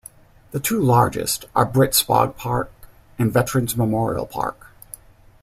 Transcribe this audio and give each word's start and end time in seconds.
The 0.49 0.59
two 0.59 0.81
largest 0.81 1.45
are 1.55 1.63
Brit 1.63 1.91
Spaugh 1.91 2.35
Park 2.35 2.71
and 3.19 3.31
Veteran's 3.31 3.77
Memorial 3.77 4.25
Park. 4.25 4.71